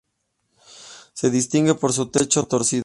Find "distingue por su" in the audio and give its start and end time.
1.29-2.09